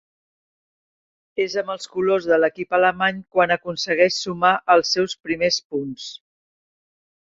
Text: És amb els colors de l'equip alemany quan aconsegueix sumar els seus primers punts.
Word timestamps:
És 1.45 1.57
amb 1.63 1.73
els 1.73 1.89
colors 1.97 2.25
de 2.33 2.41
l'equip 2.41 2.75
alemany 2.79 3.21
quan 3.37 3.55
aconsegueix 3.59 4.19
sumar 4.27 4.57
els 4.77 4.97
seus 4.99 5.19
primers 5.29 5.65
punts. 5.73 6.13